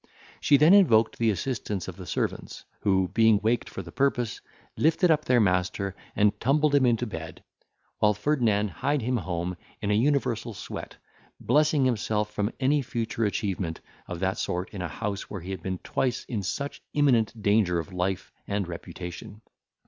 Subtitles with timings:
[0.39, 4.41] She then invoked the assistance of the servants, who, being waked for the purpose,
[4.75, 7.43] lifted up their master, and tumbled him into bed,
[7.99, 10.95] while Ferdinand hied him home in an universal sweat,
[11.39, 15.61] blessing himself from any future achievement of that sort in a house where he had
[15.61, 19.43] been twice in such imminent danger of life and reputation.